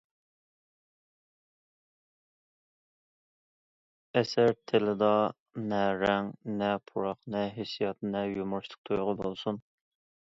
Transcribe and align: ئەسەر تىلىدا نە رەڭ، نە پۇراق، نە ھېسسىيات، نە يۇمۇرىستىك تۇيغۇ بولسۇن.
ئەسەر 4.21 4.49
تىلىدا 4.71 5.13
نە 5.69 5.83
رەڭ، 5.99 6.33
نە 6.63 6.71
پۇراق، 6.89 7.23
نە 7.37 7.47
ھېسسىيات، 7.59 8.11
نە 8.17 8.25
يۇمۇرىستىك 8.35 8.85
تۇيغۇ 8.91 9.17
بولسۇن. 9.25 9.67